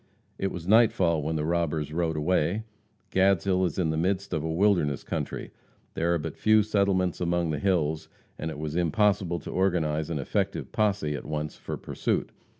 [0.39, 2.63] It was nightfall when the robbers rode away.
[3.11, 5.51] Gadshill is in the midst of a wilderness country.
[5.93, 8.09] There are but few settlements among the hills,
[8.39, 12.31] and it was impossible to organize an effective posse at once for pursuit.